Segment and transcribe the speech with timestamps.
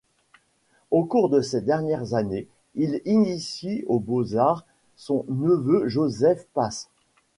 [0.89, 6.89] Au cours de ses dernières années il initie aux beaux-arts son neveu Joseph Pace'.